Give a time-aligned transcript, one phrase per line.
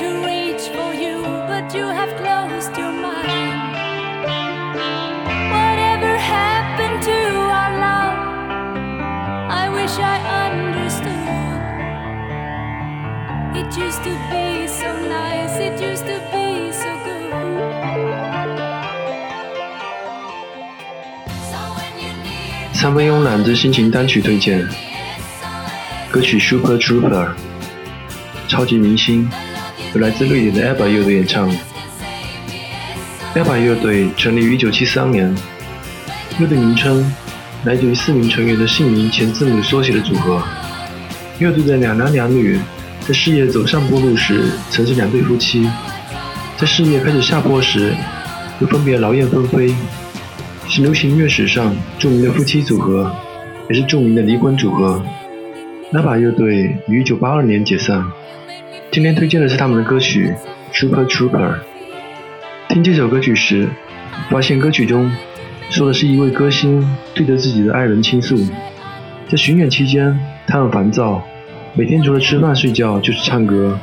[0.00, 3.60] to reach for you, but you have closed your mind.
[5.52, 7.18] Whatever happened to
[7.58, 8.18] our love?
[9.50, 10.16] I wish I
[10.48, 11.28] understood.
[13.60, 17.30] It used to be so nice, it used to be so good.
[21.50, 24.66] So when you need 三分慵懒之心情单曲推荐，
[26.10, 27.10] 歌曲《Super Trooper》，
[28.48, 29.59] 超级明星，由
[29.98, 31.50] 来自瑞典的 ABBA 乐队演唱。
[33.34, 35.36] ABBA 乐队成立于1973年，
[36.38, 37.12] 乐队名称
[37.64, 40.42] 来自于四名成员的姓名前字母缩写的组合。
[41.38, 42.58] 乐队的两男两女
[43.00, 45.68] 在事业走上坡路时，曾是两对夫妻；
[46.56, 47.92] 在事业开始下坡时，
[48.60, 49.74] 又分别劳燕分飞。
[50.68, 53.12] 是流行乐史上著名的夫妻组合，
[53.68, 55.04] 也是著名的离婚组合。
[55.92, 58.04] ABBA 乐队于1982年解散。
[58.92, 60.34] 今天推荐的是他们的歌曲
[60.76, 61.30] 《Super Trooper》。
[62.68, 63.68] 听这首歌曲时，
[64.28, 65.08] 发现歌曲中
[65.70, 68.36] 说的是一位歌星对着自己的爱人倾诉。
[69.28, 71.22] 在巡演期间，他很烦躁，
[71.74, 73.78] 每天除了吃饭睡觉就是唱歌，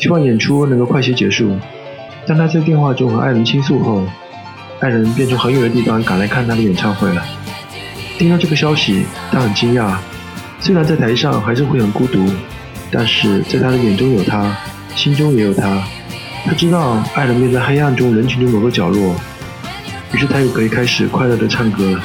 [0.00, 1.56] 希望演出能够快些结束。
[2.26, 4.04] 但他在电话中和爱人倾诉后，
[4.80, 7.24] 爱人便从很远的地方赶来看他的演唱会了。
[8.18, 9.96] 听到这个消息，他很惊讶。
[10.58, 12.26] 虽然在台上还是会很孤独，
[12.90, 14.56] 但是在他的眼中有他，
[14.94, 15.82] 心中也有他。
[16.44, 19.14] 他知道爱人便在黑暗中人群的某个角落，
[20.12, 22.00] 于是他又可以开始快乐地唱歌了。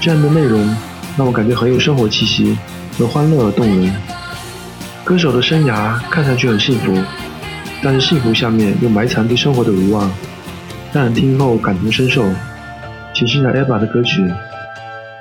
[0.00, 0.76] 这样的内容
[1.16, 2.58] 让我感觉很有生活气息，
[2.98, 3.94] 很欢乐而动人。
[5.02, 7.02] 歌手的生涯看上去很幸福，
[7.82, 10.10] 但是幸福下面又埋藏对生活的无望。
[10.92, 12.24] 让人听后感同身受，
[13.14, 14.22] 请欣赏 Eva 的歌曲《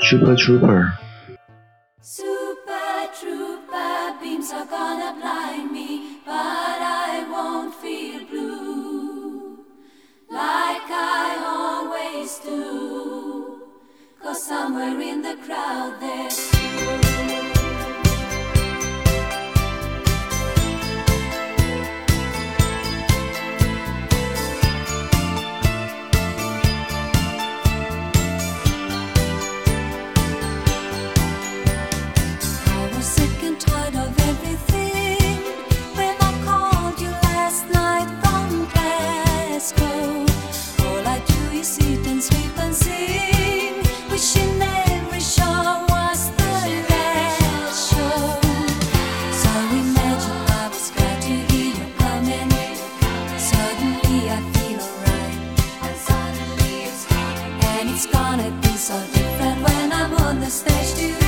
[0.00, 0.84] Super Trooper》。
[14.30, 16.59] Cause somewhere in the crowd there's
[60.50, 61.19] stage two.